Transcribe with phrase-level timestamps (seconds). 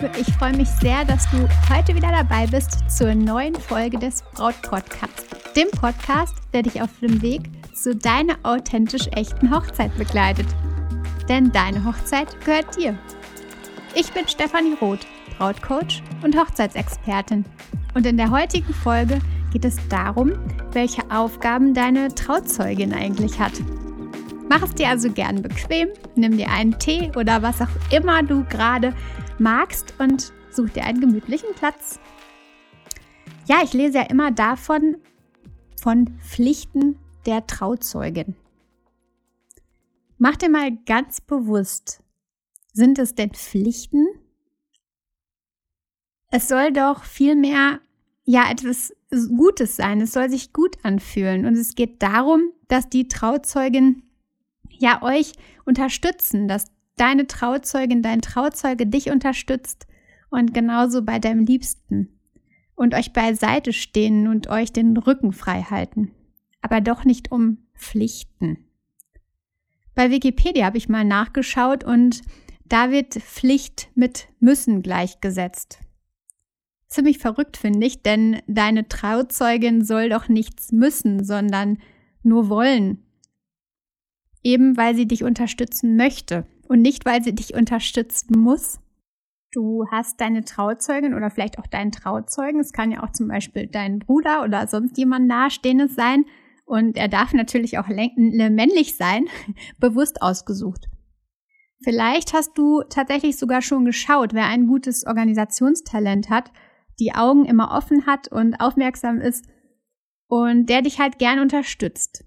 [0.00, 4.22] Liebe, ich freue mich sehr, dass du heute wieder dabei bist zur neuen Folge des
[4.34, 5.26] Braut Podcasts,
[5.56, 7.42] dem Podcast, der dich auf dem Weg
[7.74, 10.46] zu deiner authentisch echten Hochzeit begleitet.
[11.28, 12.96] Denn deine Hochzeit gehört dir.
[13.94, 15.06] Ich bin Stefanie Roth,
[15.36, 17.44] Brautcoach und Hochzeitsexpertin.
[17.94, 19.18] Und in der heutigen Folge
[19.52, 20.32] geht es darum,
[20.72, 23.54] welche Aufgaben deine Trauzeugin eigentlich hat.
[24.48, 28.44] Mach es dir also gern bequem, nimm dir einen Tee oder was auch immer du
[28.44, 28.94] gerade
[29.40, 31.98] magst und such dir einen gemütlichen Platz.
[33.46, 34.98] Ja, ich lese ja immer davon,
[35.80, 38.34] von Pflichten der Trauzeugin.
[40.18, 42.02] Mach dir mal ganz bewusst,
[42.72, 44.06] sind es denn Pflichten?
[46.30, 47.80] Es soll doch vielmehr
[48.24, 50.00] ja etwas Gutes sein.
[50.00, 51.46] Es soll sich gut anfühlen.
[51.46, 54.02] Und es geht darum, dass die Trauzeugin
[54.68, 55.32] ja euch
[55.64, 56.66] unterstützen, dass
[57.00, 59.86] deine Trauzeugin, dein Trauzeuge dich unterstützt
[60.30, 62.20] und genauso bei deinem Liebsten
[62.74, 66.12] und euch beiseite stehen und euch den Rücken frei halten.
[66.60, 68.64] Aber doch nicht um Pflichten.
[69.94, 72.22] Bei Wikipedia habe ich mal nachgeschaut und
[72.66, 75.80] da wird Pflicht mit müssen gleichgesetzt.
[76.86, 81.78] Ziemlich verrückt finde ich, denn deine Trauzeugin soll doch nichts müssen, sondern
[82.22, 83.02] nur wollen.
[84.42, 88.80] Eben weil sie dich unterstützen möchte und nicht weil sie dich unterstützen muss.
[89.52, 92.60] Du hast deine Trauzeugin oder vielleicht auch deinen Trauzeugen.
[92.60, 96.24] Es kann ja auch zum Beispiel dein Bruder oder sonst jemand Nahestehendes sein.
[96.66, 99.24] Und er darf natürlich auch männlich sein,
[99.80, 100.86] bewusst ausgesucht.
[101.82, 106.50] Vielleicht hast du tatsächlich sogar schon geschaut, wer ein gutes Organisationstalent hat
[106.98, 109.46] die Augen immer offen hat und aufmerksam ist
[110.26, 112.24] und der dich halt gern unterstützt.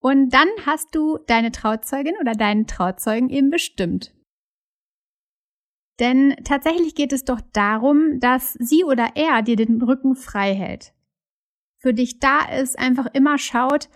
[0.00, 4.14] Und dann hast du deine Trauzeugin oder deinen Trauzeugen eben bestimmt.
[5.98, 10.92] Denn tatsächlich geht es doch darum, dass sie oder er dir den Rücken frei hält.
[11.78, 13.88] Für dich da ist, einfach immer schaut,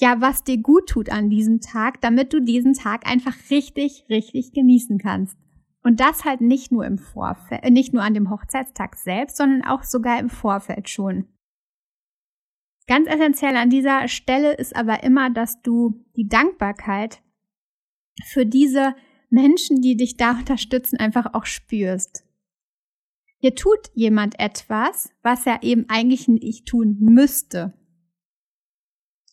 [0.00, 4.52] ja, was dir gut tut an diesem Tag, damit du diesen Tag einfach richtig, richtig
[4.52, 5.36] genießen kannst.
[5.82, 9.82] Und das halt nicht nur im Vorfeld, nicht nur an dem Hochzeitstag selbst, sondern auch
[9.82, 11.26] sogar im Vorfeld schon.
[12.88, 17.22] Ganz essentiell an dieser Stelle ist aber immer, dass du die Dankbarkeit
[18.24, 18.96] für diese
[19.28, 22.24] Menschen, die dich da unterstützen, einfach auch spürst.
[23.40, 27.74] Hier tut jemand etwas, was er eben eigentlich nicht tun müsste.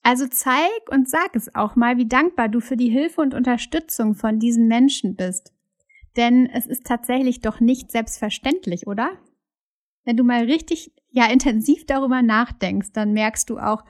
[0.03, 4.15] Also zeig und sag es auch mal, wie dankbar du für die Hilfe und Unterstützung
[4.15, 5.53] von diesen Menschen bist.
[6.17, 9.17] Denn es ist tatsächlich doch nicht selbstverständlich, oder?
[10.03, 13.85] Wenn du mal richtig, ja, intensiv darüber nachdenkst, dann merkst du auch,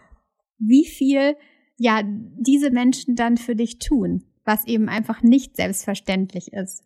[0.60, 1.36] wie viel,
[1.76, 6.84] ja, diese Menschen dann für dich tun, was eben einfach nicht selbstverständlich ist.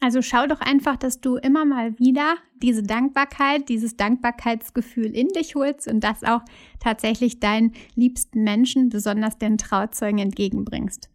[0.00, 5.54] Also schau doch einfach, dass du immer mal wieder diese Dankbarkeit, dieses Dankbarkeitsgefühl in dich
[5.54, 6.40] holst und das auch
[6.78, 11.10] tatsächlich deinen liebsten Menschen, besonders den Trauzeugen, entgegenbringst.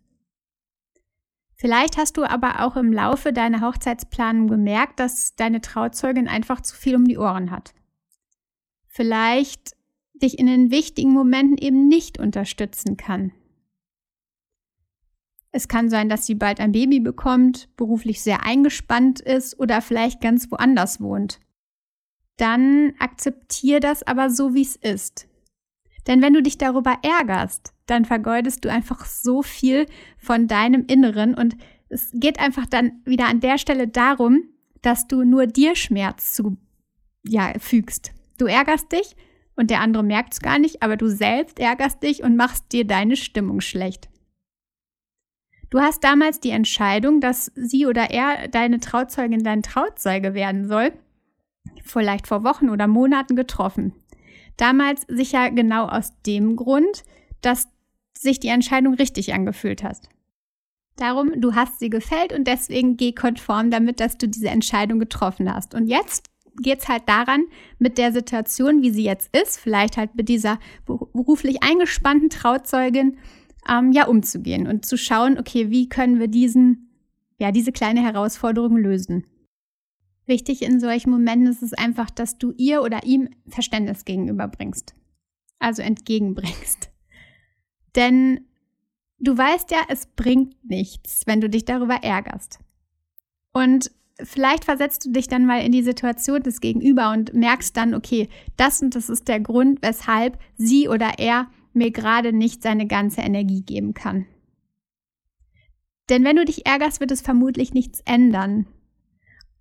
[1.56, 6.76] Vielleicht hast du aber auch im Laufe deiner Hochzeitsplanung gemerkt, dass deine Trauzeugin einfach zu
[6.76, 7.74] viel um die Ohren hat.
[8.88, 9.76] Vielleicht
[10.14, 13.32] dich in den wichtigen Momenten eben nicht unterstützen kann.
[15.52, 20.20] Es kann sein, dass sie bald ein Baby bekommt, beruflich sehr eingespannt ist oder vielleicht
[20.20, 21.40] ganz woanders wohnt.
[22.36, 25.30] Dann akzeptier das aber so, wie es ist.
[26.08, 29.86] Denn wenn du dich darüber ärgerst, dann vergeudest du einfach so viel
[30.18, 31.56] von deinem Inneren und
[31.90, 34.44] es geht einfach dann wieder an der Stelle darum,
[34.82, 36.58] dass du nur dir Schmerz zu,
[37.24, 38.12] ja, fügst.
[38.38, 39.16] Du ärgerst dich
[39.56, 42.86] und der andere merkt es gar nicht, aber du selbst ärgerst dich und machst dir
[42.86, 44.10] deine Stimmung schlecht.
[45.70, 50.94] Du hast damals die Entscheidung, dass sie oder er deine Trauzeugin dein Trauzeuge werden soll,
[51.84, 53.94] vielleicht vor Wochen oder Monaten getroffen.
[54.58, 57.04] Damals sicher genau aus dem Grund,
[57.42, 57.68] dass
[58.18, 60.10] sich die Entscheidung richtig angefühlt hast.
[60.96, 65.54] Darum, du hast sie gefällt und deswegen geh konform damit, dass du diese Entscheidung getroffen
[65.54, 65.74] hast.
[65.74, 66.30] Und jetzt
[66.62, 67.46] geht es halt daran,
[67.80, 73.18] mit der Situation, wie sie jetzt ist, vielleicht halt mit dieser beruflich eingespannten Trauzeugin,
[73.70, 76.92] ähm, ja, umzugehen und zu schauen, okay, wie können wir diesen,
[77.40, 79.26] ja, diese kleine Herausforderung lösen.
[80.26, 84.96] Wichtig in solchen Momenten ist es einfach, dass du ihr oder ihm Verständnis gegenüberbringst.
[85.60, 86.90] Also entgegenbringst.
[87.96, 88.42] Denn
[89.20, 92.60] du weißt ja, es bringt nichts, wenn du dich darüber ärgerst.
[93.54, 93.92] Und
[94.22, 98.30] vielleicht versetzt du dich dann mal in die Situation des Gegenüber und merkst dann, okay,
[98.58, 103.22] das und das ist der Grund, weshalb sie oder er mir gerade nicht seine ganze
[103.22, 104.26] Energie geben kann.
[106.10, 108.68] Denn wenn du dich ärgerst, wird es vermutlich nichts ändern.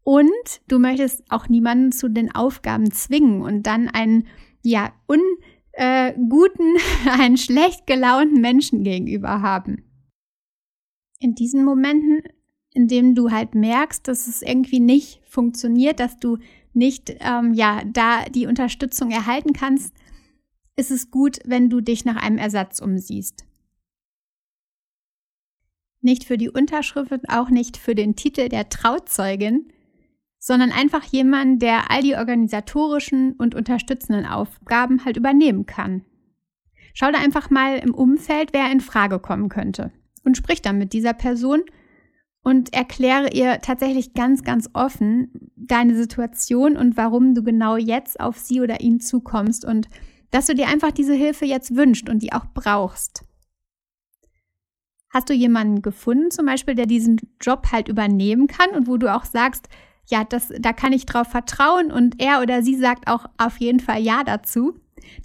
[0.05, 4.27] Und du möchtest auch niemanden zu den Aufgaben zwingen und dann einen,
[4.63, 9.83] ja, unguten, äh, einen schlecht gelaunten Menschen gegenüber haben.
[11.19, 12.23] In diesen Momenten,
[12.75, 16.37] in denen du halt merkst, dass es irgendwie nicht funktioniert, dass du
[16.75, 19.95] nicht, ähm, ja, da die Unterstützung erhalten kannst,
[20.77, 23.47] ist es gut, wenn du dich nach einem Ersatz umsiehst.
[26.03, 29.73] Nicht für die Unterschrift und auch nicht für den Titel der Trauzeugin,
[30.45, 36.05] sondern einfach jemand, der all die organisatorischen und unterstützenden Aufgaben halt übernehmen kann.
[36.93, 39.91] Schau da einfach mal im Umfeld, wer in Frage kommen könnte
[40.23, 41.63] und sprich dann mit dieser Person
[42.43, 48.37] und erkläre ihr tatsächlich ganz, ganz offen deine Situation und warum du genau jetzt auf
[48.37, 49.89] sie oder ihn zukommst und
[50.31, 53.25] dass du dir einfach diese Hilfe jetzt wünscht und die auch brauchst.
[55.09, 59.11] Hast du jemanden gefunden, zum Beispiel, der diesen Job halt übernehmen kann und wo du
[59.11, 59.71] auch sagst,
[60.07, 63.81] ja, das, da kann ich drauf vertrauen und er oder sie sagt auch auf jeden
[63.81, 64.75] Fall Ja dazu,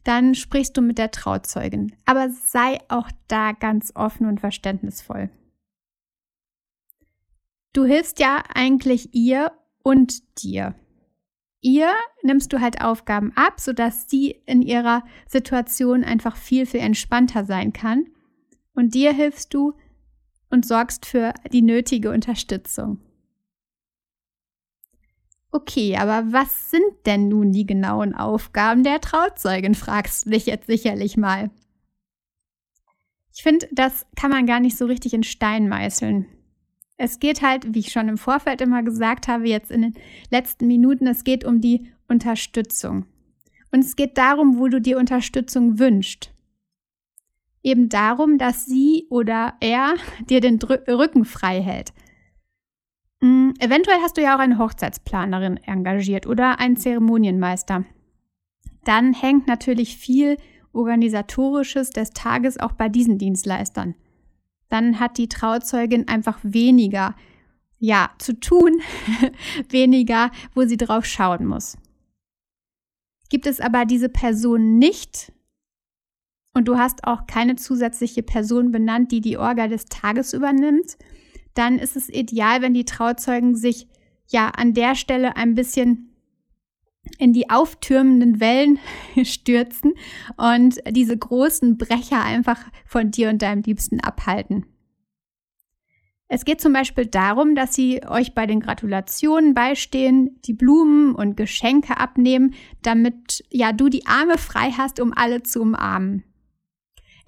[0.03, 1.95] dann sprichst du mit der Trauzeugin.
[2.05, 5.29] Aber sei auch da ganz offen und verständnisvoll.
[7.73, 9.51] Du hilfst ja eigentlich ihr
[9.83, 10.75] und dir.
[11.61, 11.91] Ihr
[12.23, 17.73] nimmst du halt Aufgaben ab, sodass sie in ihrer Situation einfach viel, viel entspannter sein
[17.73, 18.05] kann.
[18.73, 19.73] Und dir hilfst du
[20.49, 23.01] und sorgst für die nötige Unterstützung.
[25.51, 30.67] Okay, aber was sind denn nun die genauen Aufgaben der Trauzeugin, fragst du dich jetzt
[30.67, 31.49] sicherlich mal.
[33.33, 36.27] Ich finde, das kann man gar nicht so richtig in Stein meißeln.
[36.97, 39.93] Es geht halt, wie ich schon im Vorfeld immer gesagt habe, jetzt in den
[40.29, 43.05] letzten Minuten, es geht um die Unterstützung.
[43.71, 46.31] Und es geht darum, wo du dir Unterstützung wünschst.
[47.63, 49.93] Eben darum, dass sie oder er
[50.29, 51.93] dir den Rücken frei hält.
[53.59, 57.85] Eventuell hast du ja auch eine Hochzeitsplanerin engagiert oder einen Zeremonienmeister.
[58.85, 60.37] Dann hängt natürlich viel
[60.71, 63.95] Organisatorisches des Tages auch bei diesen Dienstleistern
[64.69, 67.15] dann hat die Trauzeugin einfach weniger,
[67.79, 68.81] ja, zu tun,
[69.69, 71.77] weniger, wo sie drauf schauen muss.
[73.29, 75.31] Gibt es aber diese Person nicht
[76.53, 80.97] und du hast auch keine zusätzliche Person benannt, die die Orga des Tages übernimmt,
[81.53, 83.87] dann ist es ideal, wenn die Trauzeugen sich
[84.27, 86.09] ja an der Stelle ein bisschen
[87.17, 88.79] in die auftürmenden Wellen
[89.23, 89.93] stürzen
[90.37, 94.65] und diese großen Brecher einfach von dir und deinem Liebsten abhalten.
[96.31, 101.35] Es geht zum Beispiel darum, dass sie euch bei den Gratulationen beistehen, die Blumen und
[101.35, 102.53] Geschenke abnehmen,
[102.83, 106.23] damit ja du die Arme frei hast, um alle zu umarmen.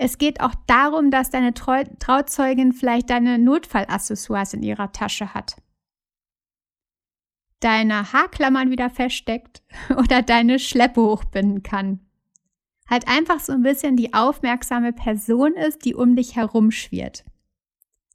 [0.04, 5.58] Es geht auch darum, dass deine Trau Trauzeugin vielleicht deine Notfallaccessoires in ihrer Tasche hat
[7.62, 9.64] deine Haarklammern wieder feststeckt
[9.98, 12.02] oder deine Schleppe hochbinden kann.
[12.90, 17.24] Halt einfach so ein bisschen die aufmerksame Person ist, die um dich herumschwirrt.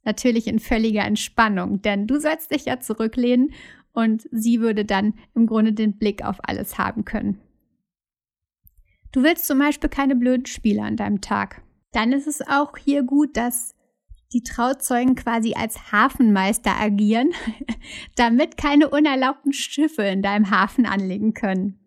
[0.03, 3.53] Natürlich in völliger Entspannung, denn du sollst dich ja zurücklehnen
[3.91, 7.41] und sie würde dann im Grunde den Blick auf alles haben können.
[9.11, 11.63] Du willst zum Beispiel keine blöden Spiele an deinem Tag.
[11.97, 13.73] Dann ist es auch hier gut, dass
[14.31, 17.31] die Trauzeugen quasi als Hafenmeister agieren,
[18.15, 21.79] damit keine unerlaubten Schiffe in deinem Hafen anlegen können.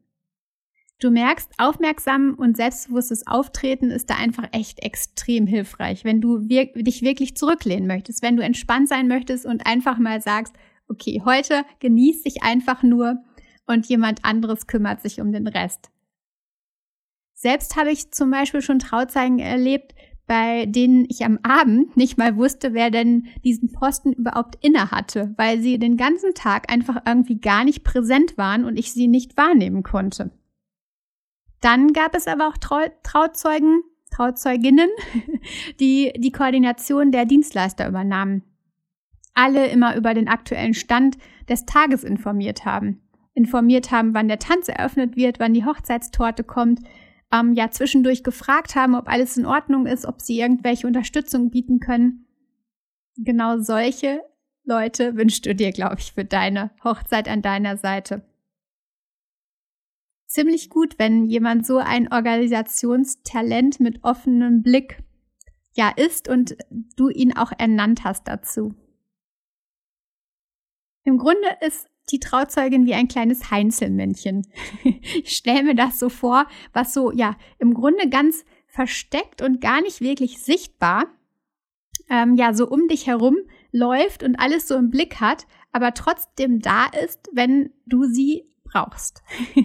[0.98, 6.72] Du merkst, aufmerksam und selbstbewusstes Auftreten ist da einfach echt extrem hilfreich, wenn du wir
[6.72, 10.56] dich wirklich zurücklehnen möchtest, wenn du entspannt sein möchtest und einfach mal sagst,
[10.88, 13.22] okay, heute genieß dich einfach nur
[13.68, 15.88] und jemand anderes kümmert sich um den Rest.
[17.40, 19.94] Selbst habe ich zum Beispiel schon Trauzeugen erlebt,
[20.26, 25.32] bei denen ich am Abend nicht mal wusste, wer denn diesen Posten überhaupt inne hatte,
[25.38, 29.38] weil sie den ganzen Tag einfach irgendwie gar nicht präsent waren und ich sie nicht
[29.38, 30.32] wahrnehmen konnte.
[31.62, 34.90] Dann gab es aber auch Trau Trauzeugen, Trauzeuginnen,
[35.80, 38.42] die die Koordination der Dienstleister übernahmen.
[39.32, 41.16] Alle immer über den aktuellen Stand
[41.48, 43.00] des Tages informiert haben.
[43.32, 46.80] Informiert haben, wann der Tanz eröffnet wird, wann die Hochzeitstorte kommt,
[47.32, 51.80] ähm, ja zwischendurch gefragt haben, ob alles in Ordnung ist, ob sie irgendwelche Unterstützung bieten
[51.80, 52.26] können.
[53.16, 54.22] Genau solche
[54.64, 58.22] Leute wünschst du dir, glaube ich, für deine Hochzeit an deiner Seite.
[60.26, 65.02] Ziemlich gut, wenn jemand so ein Organisationstalent mit offenem Blick
[65.72, 66.56] ja ist und
[66.96, 68.74] du ihn auch ernannt hast dazu.
[71.04, 74.46] Im Grunde ist die Trauzeugin wie ein kleines Heinzelmännchen.
[74.84, 79.80] ich stelle mir das so vor, was so, ja, im Grunde ganz versteckt und gar
[79.82, 81.06] nicht wirklich sichtbar,
[82.08, 83.36] ähm, ja, so um dich herum
[83.72, 89.22] läuft und alles so im Blick hat, aber trotzdem da ist, wenn du sie brauchst.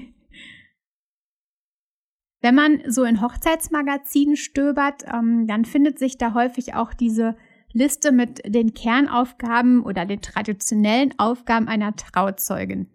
[2.41, 7.35] Wenn man so in Hochzeitsmagazinen stöbert, ähm, dann findet sich da häufig auch diese
[7.75, 12.87] Liste mit den Kernaufgaben oder den traditionellen Aufgaben einer Trauzeugin.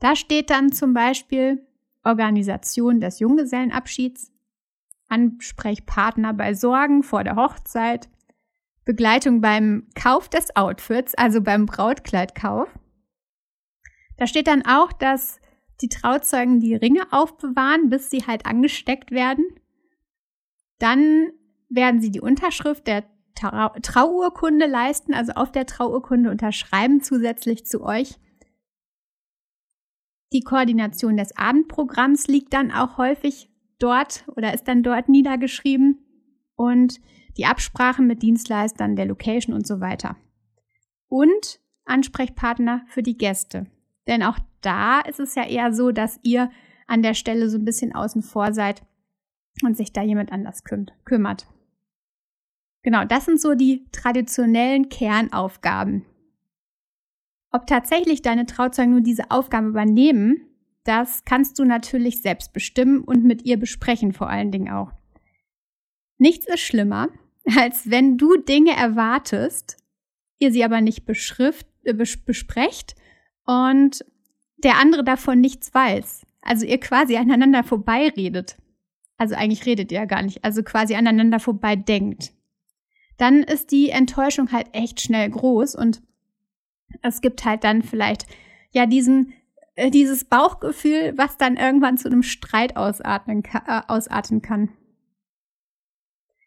[0.00, 1.66] Da steht dann zum Beispiel
[2.02, 4.32] Organisation des Junggesellenabschieds,
[5.08, 8.08] Ansprechpartner bei Sorgen vor der Hochzeit,
[8.86, 12.70] Begleitung beim Kauf des Outfits, also beim Brautkleidkauf.
[14.16, 15.40] Da steht dann auch, dass
[15.82, 19.44] die Trauzeugen die Ringe aufbewahren, bis sie halt angesteckt werden.
[20.78, 21.32] Dann
[21.68, 23.04] werden sie die Unterschrift der
[23.34, 28.18] Trau Trauurkunde leisten, also auf der Trauurkunde unterschreiben zusätzlich zu euch.
[30.32, 36.04] Die Koordination des Abendprogramms liegt dann auch häufig dort oder ist dann dort niedergeschrieben
[36.54, 37.00] und
[37.36, 40.16] die Absprache mit Dienstleistern, der Location und so weiter.
[41.08, 43.66] Und Ansprechpartner für die Gäste.
[44.06, 46.50] Denn auch da ist es ja eher so, dass ihr
[46.86, 48.82] an der Stelle so ein bisschen außen vor seid
[49.62, 50.62] und sich da jemand anders
[51.04, 51.46] kümmert.
[52.82, 56.06] Genau, das sind so die traditionellen Kernaufgaben.
[57.50, 60.48] Ob tatsächlich deine Trauzeugen nur diese Aufgaben übernehmen,
[60.84, 64.92] das kannst du natürlich selbst bestimmen und mit ihr besprechen vor allen Dingen auch.
[66.18, 67.08] Nichts ist schlimmer,
[67.58, 69.76] als wenn du Dinge erwartest,
[70.38, 72.94] ihr sie aber nicht beschrift, äh, besprecht
[73.44, 74.04] und
[74.58, 76.26] der andere davon nichts weiß.
[76.42, 78.56] Also ihr quasi aneinander vorbeiredet.
[79.16, 82.32] Also eigentlich redet ihr ja gar nicht, also quasi aneinander vorbei denkt.
[83.18, 86.00] Dann ist die Enttäuschung halt echt schnell groß und
[87.02, 88.26] es gibt halt dann vielleicht
[88.72, 89.34] ja diesen
[89.78, 94.70] äh, dieses Bauchgefühl, was dann irgendwann zu einem Streit ausatmen, äh, ausarten kann.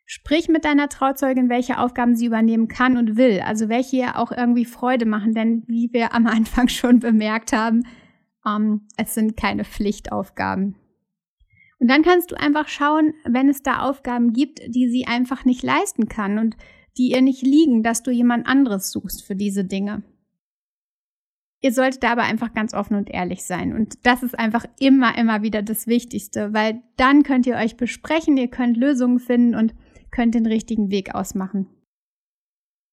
[0.05, 4.33] Sprich mit deiner Trauzeugin, welche Aufgaben sie übernehmen kann und will, also welche ihr auch
[4.33, 7.83] irgendwie Freude machen, denn wie wir am Anfang schon bemerkt haben,
[8.45, 10.75] ähm, es sind keine Pflichtaufgaben.
[11.81, 15.63] Und dann kannst du einfach schauen, wenn es da Aufgaben gibt, die sie einfach nicht
[15.63, 16.55] leisten kann und
[16.95, 20.03] die ihr nicht liegen, dass du jemand anderes suchst für diese Dinge.
[21.59, 23.73] Ihr solltet aber einfach ganz offen und ehrlich sein.
[23.73, 28.37] Und das ist einfach immer, immer wieder das Wichtigste, weil dann könnt ihr euch besprechen,
[28.37, 29.73] ihr könnt Lösungen finden und
[30.11, 31.67] könnt den richtigen Weg ausmachen.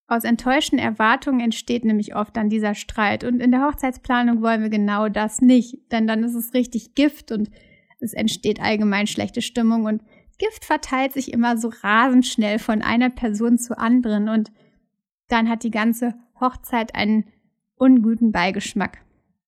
[0.06, 3.22] Aus enttäuschten Erwartungen entsteht nämlich oft dann dieser Streit.
[3.22, 7.32] Und in der Hochzeitsplanung wollen wir genau das nicht, denn dann ist es richtig Gift
[7.32, 7.50] und
[8.00, 10.02] es entsteht allgemein schlechte Stimmung und
[10.38, 14.52] Gift verteilt sich immer so rasend schnell von einer Person zu anderen und
[15.28, 17.24] dann hat die ganze Hochzeit einen
[17.76, 18.98] unguten Beigeschmack.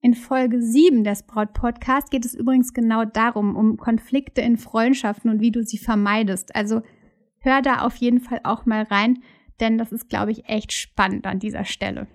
[0.03, 5.31] In Folge 7 des Braut Podcast geht es übrigens genau darum, um Konflikte in Freundschaften
[5.31, 6.55] und wie du sie vermeidest.
[6.57, 6.83] Also
[7.39, 9.23] hör da auf jeden Fall auch mal rein,
[9.61, 12.09] denn das ist, glaube ich, echt spannend an dieser Stelle.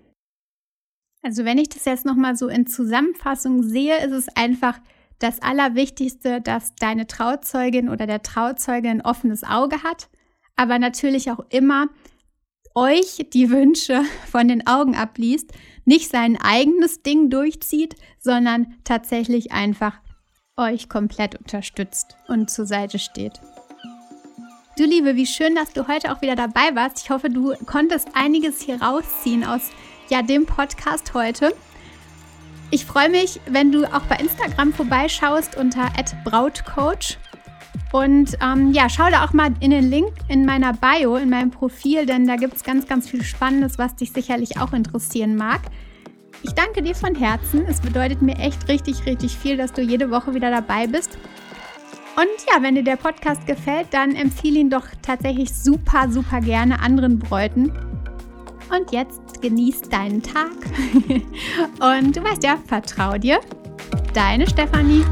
[1.21, 4.79] Also wenn ich das jetzt nochmal so in Zusammenfassung sehe, ist es einfach
[5.19, 10.09] das Allerwichtigste, dass deine Trauzeugin oder der Trauzeuge ein offenes Auge hat,
[10.55, 11.87] aber natürlich auch immer
[12.75, 15.51] euch die Wünsche von den Augen abliest,
[15.85, 19.99] nicht sein eigenes Ding durchzieht, sondern tatsächlich einfach
[20.57, 23.39] euch komplett unterstützt und zur Seite steht.
[24.77, 26.99] Du Liebe, wie schön, dass du heute auch wieder dabei warst.
[27.03, 29.69] Ich hoffe, du konntest einiges hier rausziehen aus
[30.09, 31.53] ja, dem Podcast heute.
[32.71, 35.89] Ich freue mich, wenn du auch bei Instagram vorbeischaust unter
[36.23, 37.17] @brautcoach
[37.91, 41.51] und ähm, ja, schau da auch mal in den Link in meiner Bio, in meinem
[41.51, 45.61] Profil, denn da gibt es ganz, ganz viel Spannendes, was dich sicherlich auch interessieren mag.
[46.43, 47.65] Ich danke dir von Herzen.
[47.67, 51.17] Es bedeutet mir echt richtig, richtig viel, dass du jede Woche wieder dabei bist.
[52.17, 56.79] Und ja, wenn dir der Podcast gefällt, dann empfehle ihn doch tatsächlich super, super gerne
[56.81, 57.71] anderen Bräuten.
[58.69, 60.51] Und jetzt genieß deinen Tag.
[61.79, 63.39] Und du weißt ja, vertrau dir.
[64.13, 65.03] Deine Stefanie.